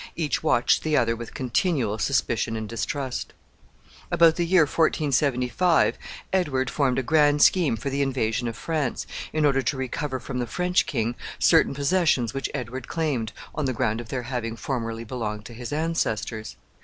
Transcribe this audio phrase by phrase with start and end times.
[0.15, 3.33] Each watched the other with continual suspicion and distrust.
[4.09, 5.99] About the year 1475,
[6.33, 10.39] Edward formed a grand scheme for the invasion of France, in order to recover from
[10.39, 15.03] the French king certain possessions which Edward claimed, on the ground of their having formerly
[15.03, 16.55] belonged to his ancestors.